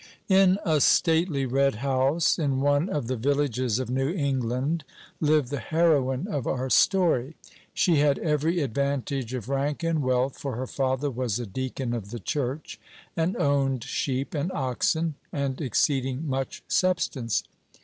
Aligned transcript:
In 0.29 0.57
a 0.65 0.81
stately 0.81 1.45
red 1.45 1.75
house, 1.75 2.39
in 2.39 2.59
one 2.59 2.89
of 2.89 3.05
the 3.05 3.15
villages 3.15 3.77
of 3.77 3.91
New 3.91 4.09
England, 4.09 4.83
lived 5.19 5.49
the 5.51 5.59
heroine 5.59 6.27
of 6.27 6.47
our 6.47 6.71
story. 6.71 7.35
She 7.75 7.97
had 7.97 8.17
every 8.17 8.61
advantage 8.61 9.35
of 9.35 9.47
rank 9.47 9.83
and 9.83 10.01
wealth, 10.01 10.39
for 10.39 10.55
her 10.55 10.65
father 10.65 11.11
was 11.11 11.37
a 11.37 11.45
deacon 11.45 11.93
of 11.93 12.09
the 12.09 12.19
church, 12.19 12.79
and 13.15 13.37
owned 13.37 13.83
sheep, 13.83 14.33
and 14.33 14.51
oxen, 14.53 15.13
and 15.31 15.61
exceeding 15.61 16.27
much 16.27 16.63
substance. 16.67 17.43